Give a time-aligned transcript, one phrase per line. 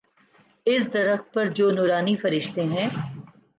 [0.65, 2.87] اس درخت پر جو نوارنی فرشتے ہیں۔